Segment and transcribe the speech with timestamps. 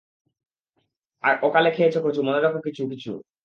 [1.43, 3.11] অকালে খেয়েছ কচু, মনে রেখ কিছু কিছু।